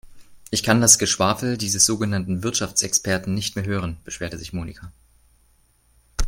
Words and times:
Ich 0.49 0.63
kann 0.63 0.81
das 0.81 0.97
Geschwafel 0.97 1.59
dieses 1.59 1.85
sogenannten 1.85 2.41
Wirtschaftsexperten 2.41 3.35
nicht 3.35 3.55
mehr 3.55 3.65
hören, 3.65 3.97
beschwerte 4.03 4.39
sich 4.39 4.51
Monika. 4.51 4.91